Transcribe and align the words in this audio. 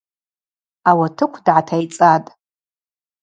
Ауатыкв 0.89 1.37
дгӏатайцӏатӏ. 1.45 2.29